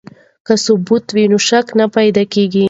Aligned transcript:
که 0.45 0.53
ثبوت 0.65 1.05
وي 1.15 1.23
نو 1.31 1.37
شک 1.49 1.67
نه 1.79 1.85
پیدا 1.95 2.23
کیږي. 2.33 2.59